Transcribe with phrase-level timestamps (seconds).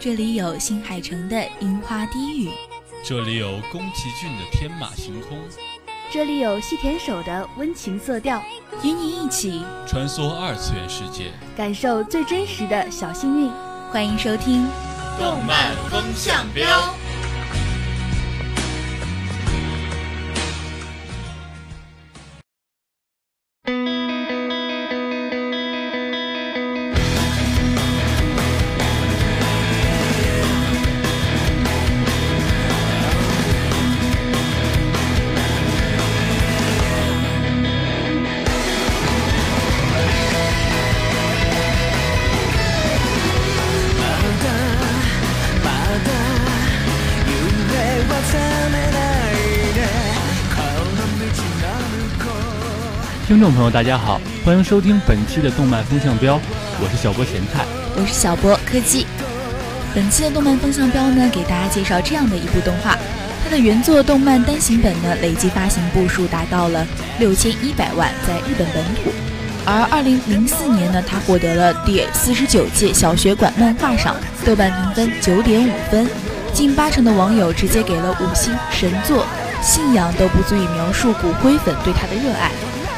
[0.00, 2.50] 这里有新海诚的樱花低语，
[3.04, 5.38] 这里有宫崎骏的天马行空，
[6.10, 8.42] 这里有细田守的温情色调，
[8.82, 13.48] 与你一起穿梭二次元世界，感受最真实的小幸运。
[13.92, 14.66] 欢迎收听
[15.20, 16.66] 《动漫风向标》。
[53.28, 56.40] 听众朋友，大家好，欢迎收听本期的动漫风向标，
[56.80, 57.62] 我是小波咸菜，
[57.94, 59.06] 我是小波科技。
[59.94, 62.96] 本期的动漫风向标呢，给大家介绍这样的一部动画，
[63.44, 66.86] 它的原作动漫单行本呢，累计发行部数达到了
[67.18, 69.12] 六千一百万，在日本本土。
[69.66, 76.08] 而二零零四年呢，它获得了第四十九届小学馆漫画赏，豆瓣评分九点五分，
[76.54, 79.26] 近八成的网友直接给了五星神作，
[79.60, 82.50] 信仰都不足以描述骨灰粉对它的热爱。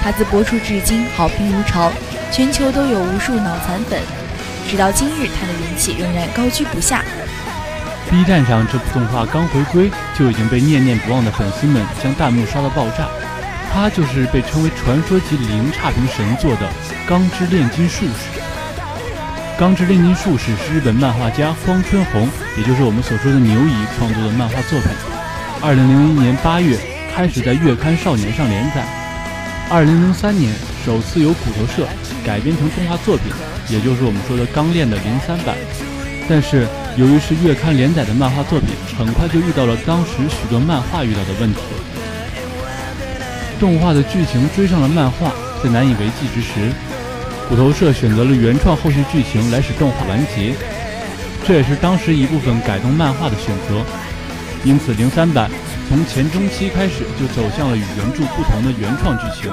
[0.03, 1.93] 它自播出至今好评如潮，
[2.33, 4.01] 全球都有无数脑残粉。
[4.69, 7.05] 直到今日，它的人气仍然高居不下。
[8.09, 13.09] B 站上这部动画刚回归，就已经被念念不忘的粉丝们将弹幕刷到爆炸。
[13.73, 16.67] 它就是被称为传说级零差评神作的
[17.09, 18.41] 《钢之炼金术士》。
[19.59, 24.91] 《钢之炼金术士》是日本漫画家荒川弘，也就是我们所说的牛姨创作的漫画作品。
[25.63, 26.77] 二零零一年八月
[27.15, 29.00] 开始在月刊少年上连载。
[29.71, 30.53] 二零零三年
[30.85, 31.87] 首次由骨头社
[32.27, 33.27] 改编成动画作品，
[33.69, 35.55] 也就是我们说的《钢炼》的零三版。
[36.29, 36.67] 但是
[36.97, 41.61] 由于是月刊连载的漫画作品，很快就遇到了当时许多漫画遇到的问题。
[43.61, 45.31] 动画的剧情追上了漫画，
[45.63, 46.73] 在难以为继之时，
[47.49, 50.53] 骨头社选择了原创后续剧情来使动画完结，
[51.47, 53.85] 这也是当时一部分改动漫画的选择。
[54.65, 55.49] 因此，零三版。
[55.91, 59.53] 从前中期开始就走向了与原著不同的原创剧情，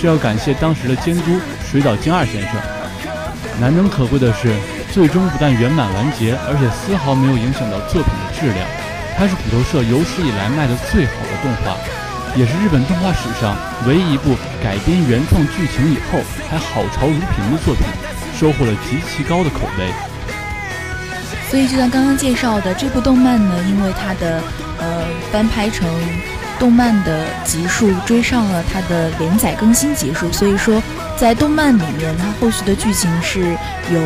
[0.00, 1.34] 这要感谢当时的监督
[1.68, 2.52] 水岛精二先生。
[3.58, 4.54] 难能可贵的是，
[4.92, 8.62] 最终不但圆满完结，而且丝毫没有影响到作品的质量。
[9.18, 11.74] 它是骨头社有史以来卖的最好的动画，
[12.38, 17.82] 也是日本动画史上唯一一部改编原创剧情以后还好潮如萍的作品，
[18.38, 19.90] 收获了极其高的口碑。
[21.50, 24.40] 所以，就像刚刚介绍的这部动漫呢，因为它的
[24.80, 25.88] 呃翻拍成
[26.58, 30.82] 动漫的集数追上了它的连载更新集数，所以说
[31.16, 33.40] 在动漫里面，它后续的剧情是
[33.92, 34.00] 由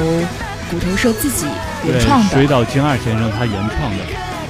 [0.71, 1.47] 骨头社自己
[1.87, 2.35] 原创的。
[2.35, 4.05] 水岛精二先生他原创的，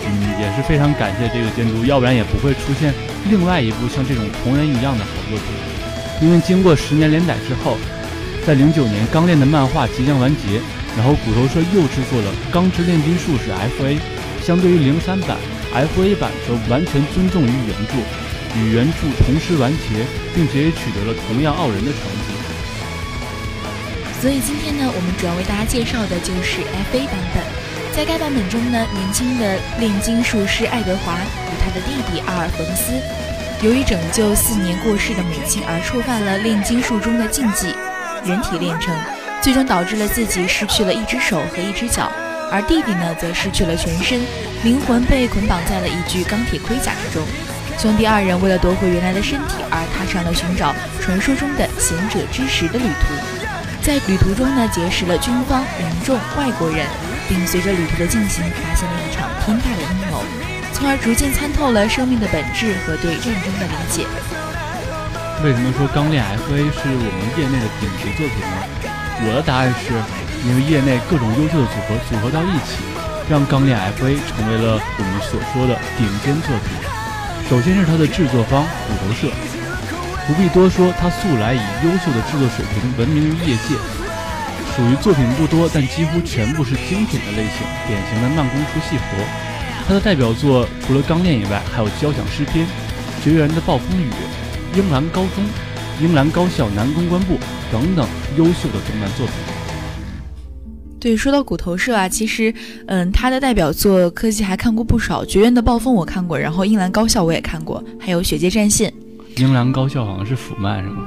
[0.06, 2.92] 嗯，也是非常感谢这个监督，要不然也不会出现
[3.28, 5.46] 另外一部像这种同人一样的好作品。
[6.20, 7.76] 因为经过十年连载之后，
[8.46, 10.60] 在零九年《钢炼》的漫画即将完结。
[10.94, 13.50] 然后骨头社又制作了《钢之炼金术士》
[13.80, 13.98] F.A，
[14.44, 15.38] 相对于零三版
[15.74, 17.94] ，F.A 版则完全尊重于原著，
[18.58, 22.32] 与原著同时完结，并且也取得了同样傲人的成绩。
[24.20, 26.60] 所以今天呢，我们主要为大家介绍的就是
[26.92, 27.42] F.A 版本。
[27.92, 32.92] 在该版本中呢，年轻的炼金术师爱德华与他的弟弟阿尔冯斯，
[33.66, 37.74] 由于拯救四年过世的母亲而触犯了炼金术中的禁忌——
[38.24, 38.94] 人体炼成。
[39.42, 42.12] 最终导致了自己失去了一只手和一只脚，
[42.52, 44.20] 而弟弟呢，则失去了全身，
[44.62, 47.24] 灵魂被捆绑在了一具钢铁盔甲之中。
[47.80, 53.16] 兄弟二人为了夺回原来的身体，而踏上了寻找传说中的贤者之石的旅途。
[53.80, 56.84] 在旅途中呢，结识了军方、民众、外国人，
[57.26, 60.22] 并随着旅途的进行，发现了一场天大的阴谋，
[60.74, 64.04] 从而逐渐参透了生命的本质和对战争的理解。
[65.42, 68.54] 为什么说《钢炼 F.A》是我们业内的顶级作品呢？
[69.26, 69.90] 我的答案是，
[70.44, 72.82] 因为业内各种优秀的组合组合到一起，
[73.30, 76.74] 让《钢炼 F.A.》成为了我们所说的顶尖作品。
[77.48, 79.30] 首先是它的制作方骨头社，
[80.26, 83.78] 不必多说，它素来以优秀的制作水平闻名于业界，
[84.74, 89.22] 属于作品不多但几乎全部是精品的类型，典型的慢工出细活。
[89.86, 92.66] 它的代表作除了《钢炼》以外，还有《交响诗篇》
[93.22, 94.10] 《绝缘的暴风雨》
[94.78, 95.44] 《樱兰高中》
[96.02, 97.34] 《樱兰高校男公关部》。
[97.72, 98.06] 等等
[98.36, 99.51] 优秀的动漫作品。
[101.02, 102.54] 对，说到骨头社啊，其实，
[102.86, 108.88] 嗯，他的代表作科技还看过不少，《绝缘的暴风》我看过，然后《樱兰高校》我也看过，还有《血界战线》。
[109.42, 110.98] 樱兰高校好像是腐漫是吗？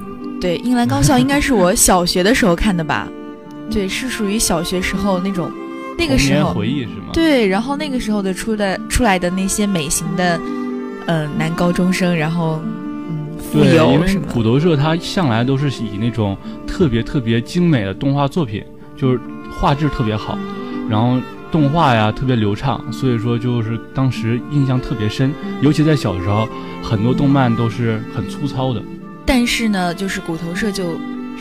[0.41, 3.07] 对，樱兰高校应该是我小学的时候看的吧？
[3.71, 5.49] 对，是属于小学时候那种
[5.97, 7.11] 那个时候回忆是吗？
[7.13, 10.37] 对，然后那个时候的出的出来的那些美型的，
[11.05, 12.61] 嗯，男高中生，然后
[13.07, 16.35] 嗯，富有因为骨头社它向来都是以那种
[16.67, 18.61] 特别特别精美的动画作品，
[18.97, 19.19] 就是
[19.59, 20.37] 画质特别好，
[20.89, 21.17] 然后
[21.51, 26.47] 动画呀特别流畅，所以说就是当时印象特别深，尤其在小时候，
[26.83, 28.81] 很多动漫都是很粗糙的。
[29.25, 30.97] 但是呢，就是骨头社就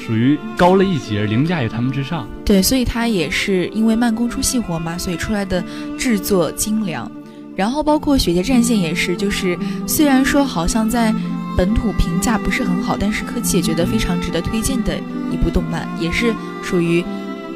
[0.07, 2.27] 属于高了一截，凌驾于他们之上。
[2.45, 5.63] 对，所以它也是因为慢工出细活嘛，所以出来的
[5.99, 7.11] 制作精良。
[7.57, 9.57] 然后包括《雪界战线》也是，就是
[9.87, 11.15] 虽然说好像在
[11.57, 14.97] 本土评价不是很好，但是科技也觉得非常值得推荐的
[15.31, 17.05] 一部动漫，也是属于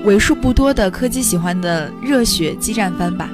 [0.04, 3.28] 为数不多的柯基喜欢的热血激战番吧。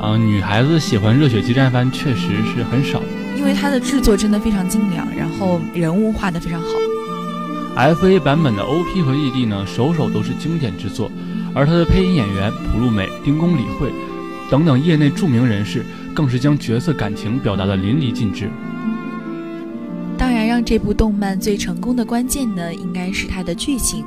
[0.00, 3.02] 啊，女孩子喜欢热血激战番确实是很少。
[3.36, 6.68] 因为它的制作真的非常精良，然后人物画的非常好。
[7.74, 11.10] F A 版本的 O P 和 E D 呢，首首都是经典之作，
[11.54, 13.90] 而它的配音演员朴路美、丁宫理惠
[14.50, 15.84] 等等业内著名人士，
[16.14, 18.50] 更是将角色感情表达的淋漓尽致。
[20.18, 24.04] 当然，让这部动漫最成功的关键呢，应该是它的剧情。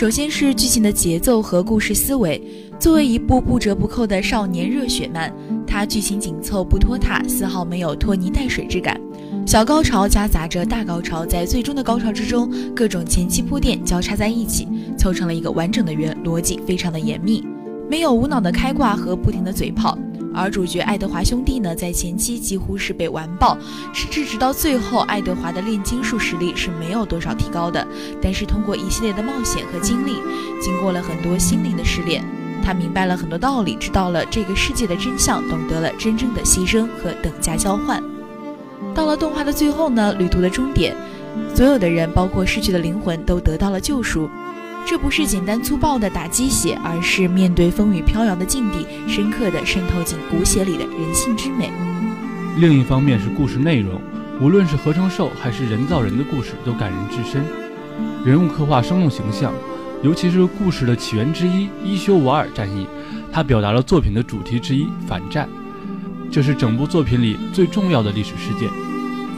[0.00, 2.42] 首先是剧情的节奏和故事思维。
[2.78, 5.30] 作为一部不折不扣的少年热血漫，
[5.66, 8.98] 它剧情紧凑不拖沓，丝毫没有拖泥带水之感。
[9.46, 14.66] 小高潮夹杂着大高潮，在最终的高潮之中，各种前期铺垫交叉在一起，
[14.96, 17.44] 凑成了一个完整的圆，逻辑非常的严密，
[17.86, 19.98] 没有无脑的开挂和不停的嘴炮。
[20.32, 23.58] 而主角爱德华兄弟呢，在前期几乎是被完爆，
[23.92, 27.86] 甚至直到最后，爱德华的炼金术实力是没有多少提高的。
[28.22, 30.14] 但是通过一系列的冒险和经历，
[30.60, 32.24] 经过了很多心灵的试炼，
[32.62, 38.02] 他明白了很多道理，知道了这个世界的真相，懂得了真正的牺牲和等价交换。
[38.94, 40.96] 到了动画的最后呢，旅途的终点，
[41.54, 44.28] 所有的人，包括逝去的灵魂，都得到了救赎。
[44.86, 51.70] 这不是简单粗暴的打鸡血，而是面对风雨飘摇的境地，深刻的渗透进骨血里的人性之美。
[52.56, 54.00] 另一方面是故事内容，
[54.40, 57.44] 无论是合成兽还是人造人的故事，都感人至深，
[58.24, 59.52] 人物刻画生动形象。
[60.02, 62.86] 尤其是故事的起源之一伊修瓦尔战役，
[63.30, 65.48] 它表达了作品的主题之一反战，
[66.32, 68.68] 这是整部作品里最重要的历史事件，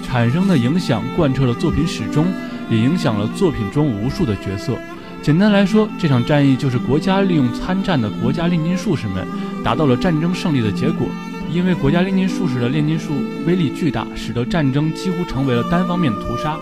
[0.02, 2.24] 产生的影响贯彻了作品始终，
[2.70, 4.78] 也影响了作品中无数的角色。
[5.22, 9.24] 简单来说，这场战役就是国家利用参战的国家炼金术士们，
[9.62, 11.06] 达到了战争胜利的结果。
[11.48, 13.12] 因为国家炼金术士的炼金术
[13.46, 16.56] 威力巨大，使得战争几乎成为了单方面的屠杀。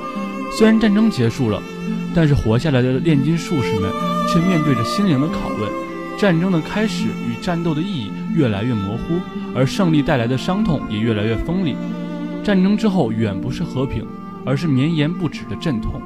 [0.53, 1.63] 虽然战争结束了，
[2.15, 3.91] 但是活下来的炼金术士们
[4.29, 5.71] 却面对着心灵的拷问。
[6.19, 9.19] 战争的开始与战斗的意义越来越模糊，
[9.55, 11.75] 而胜利带来的伤痛也越来越锋利。
[12.45, 14.05] 战争之后远不是和平，
[14.45, 16.03] 而是绵延不止的阵痛。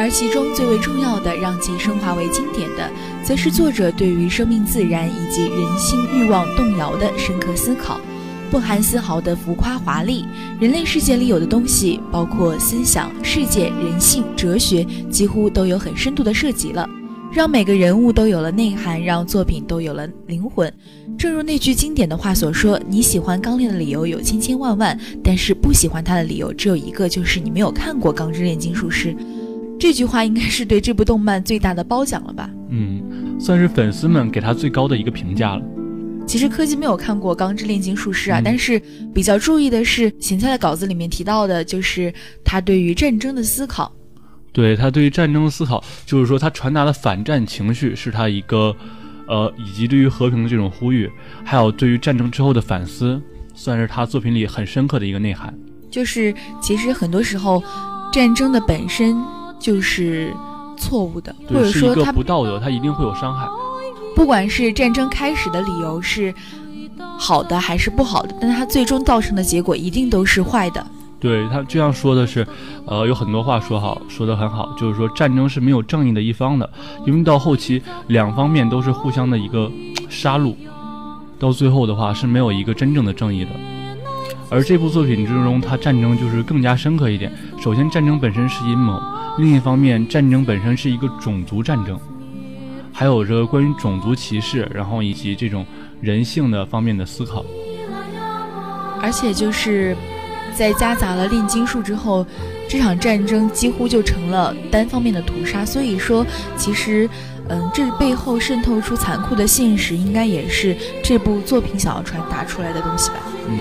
[0.00, 2.90] 而其中最为重要的，让其升华为经典的，
[3.22, 8.00] 则是作者对于生命、自然以及人性欲望动摇的深刻思考，
[8.50, 10.24] 不含丝毫的浮夸华丽。
[10.58, 16.88] 人类世界里有的东西，包括思想、世界、人性、哲学，几乎都有很深度的涉及了，
[17.30, 20.72] 让每个人物都有了内涵，让作品都有了灵魂。
[21.18, 29.12] 正如那句经典的话所说：“你喜欢钢炼的理由有千千万万，但是不喜欢它的理由只有一个，就是你没有看过《钢之炼金术师》。”
[29.80, 32.50] 这句话应该是对这部动漫最大的褒奖了吧？
[32.68, 33.02] 嗯，
[33.40, 35.62] 算是粉丝们给他最高的一个评价了。
[36.26, 38.80] 其实柯基没有看过《钢之炼金术师》啊，但是
[39.14, 42.12] 比较注意的是，芹菜的稿子里面提到的，就是
[42.44, 43.90] 他对于战争的思考。
[44.52, 48.76] 对他对于战争的思考，就是说他传达的反战情绪是他一个，
[49.26, 51.10] 呃，以及对于和平的这种呼吁，
[51.42, 53.20] 还有对于战争之后的反思，
[53.54, 55.52] 算是他作品里很深刻的一个内涵。
[55.90, 57.62] 就是其实很多时候，
[58.12, 59.16] 战争的本身。
[59.60, 60.34] 就是
[60.76, 63.46] 错误的，或者说他不道德，他一定会有伤害。
[64.16, 66.34] 不管是战争开始的理由是
[67.18, 70.84] 好的还是不好的，但它最终造成的结果一定都是坏的。
[71.20, 72.46] 对他这样说的是，
[72.86, 76.68] 呃，有很多话说好，说的很好，就是说战争是没有正义的一方的，
[77.06, 79.70] 因为到后期两方面都是互相的一个
[80.08, 80.54] 杀戮，
[81.38, 83.50] 到最后的话是没有一个真正的正义的。
[84.48, 87.30] 而这部作品之中，它战争就是更加深刻一点。
[87.62, 88.98] 首先，战争本身是阴谋。
[89.38, 91.98] 另一方面，战争本身是一个种族战争，
[92.92, 95.64] 还有着关于种族歧视，然后以及这种
[96.00, 97.44] 人性的方面的思考。
[99.00, 99.96] 而且就是
[100.54, 102.26] 在夹杂了炼金术之后，
[102.68, 105.64] 这场战争几乎就成了单方面的屠杀。
[105.64, 107.08] 所以说，其实，
[107.48, 113.16] 嗯，这背后渗透出残酷的现实，应该也是这部作品想要传达出来的东西吧。
[113.48, 113.58] 嗯。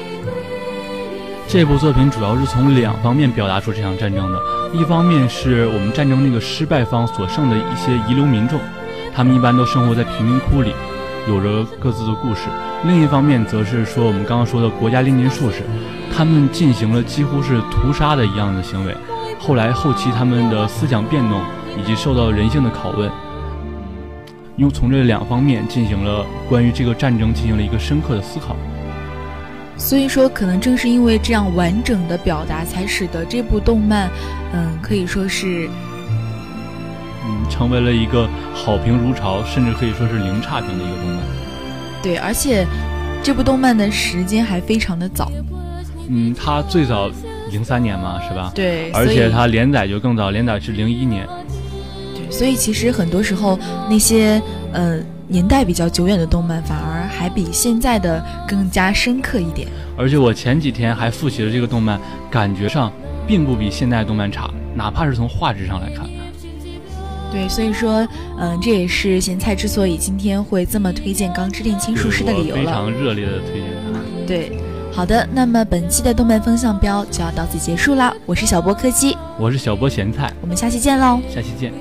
[1.48, 4.38] 这部作品主要是从两方面表达出这场战争的，
[4.72, 8.60] 一方面是我们战争那个失败方所剩的一些遗留民众，
[9.14, 10.74] 他们一般都生活在贫民窟里，
[11.28, 12.50] 有着各自的故事；
[12.86, 15.64] 另一方面则是说我们刚刚说的国家炼金术士，
[16.16, 18.96] 他们进行了几乎是屠杀的一样的行为，
[19.40, 21.42] 后来后期他们的思想变动
[21.78, 23.10] 以及受到人性的拷问，
[24.56, 28.56] 又从这两方面进行了关于这个战争进行了一个深刻的思考。
[29.80, 34.12] 所以说，可能正是因为这样完整的表达，才使得这部动漫，
[34.54, 35.70] 嗯，可以说是，
[37.26, 41.18] 嗯，成为了一个好评如潮，甚至可以说是零差评的一个动漫。
[42.04, 42.68] 对，而且
[43.24, 45.32] 这部动漫的时间还非常的早。
[46.10, 47.10] 嗯，它最早
[47.50, 48.52] 零三年嘛，是吧？
[48.54, 48.92] 对。
[48.92, 51.26] 而且它连载就更早，连载是零一年。
[52.14, 53.58] 对，所以其实很多时候
[53.90, 54.42] 那些，
[54.74, 55.00] 呃。
[55.32, 59.68] 年代比较久远的动漫，反而还比现在的更加深刻一点。
[59.96, 62.92] 而且我前几天还复习了这个动漫，感觉上
[63.28, 66.10] 并不比现代动漫差，哪怕是从画质上来看。
[67.32, 68.08] 对，所以说，
[68.40, 72.62] 嗯，这也是咸菜之所以今天会这么推荐《钢之炼金术师》的理由了。
[72.64, 74.00] 非常热烈的推荐它。
[74.26, 74.58] 对，
[74.92, 78.12] 好的，那么本期的动漫风向标就要到此结束啦。
[78.26, 81.22] 我是小波柯基，我是小波咸菜，我们下期见喽。
[81.30, 81.72] 下期见。